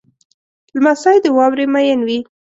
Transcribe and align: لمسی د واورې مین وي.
لمسی 0.75 1.17
د 1.23 1.25
واورې 1.37 1.65
مین 1.73 1.99
وي. 2.07 2.19